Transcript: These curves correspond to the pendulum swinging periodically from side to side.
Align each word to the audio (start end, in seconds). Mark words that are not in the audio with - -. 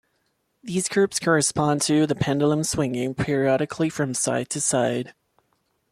These 0.63 0.87
curves 0.89 1.19
correspond 1.19 1.83
to 1.83 2.07
the 2.07 2.15
pendulum 2.15 2.63
swinging 2.63 3.13
periodically 3.13 3.91
from 3.91 4.15
side 4.15 4.49
to 4.49 4.59
side. 4.59 5.13